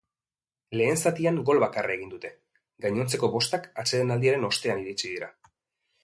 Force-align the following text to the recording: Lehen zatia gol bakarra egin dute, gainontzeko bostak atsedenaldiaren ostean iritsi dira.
Lehen 0.79 0.95
zatia 1.07 1.33
gol 1.49 1.57
bakarra 1.63 1.93
egin 1.97 2.07
dute, 2.13 2.31
gainontzeko 2.85 3.29
bostak 3.35 3.67
atsedenaldiaren 3.83 4.47
ostean 4.49 4.81
iritsi 4.85 5.05
dira. 5.13 5.29